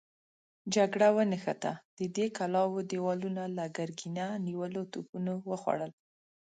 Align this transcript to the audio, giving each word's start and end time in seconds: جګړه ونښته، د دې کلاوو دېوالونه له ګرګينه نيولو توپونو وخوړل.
جګړه 0.75 1.07
ونښته، 1.15 1.71
د 1.97 1.99
دې 2.15 2.27
کلاوو 2.37 2.79
دېوالونه 2.91 3.43
له 3.57 3.63
ګرګينه 3.77 4.25
نيولو 4.47 4.81
توپونو 4.93 5.33
وخوړل. 5.49 5.91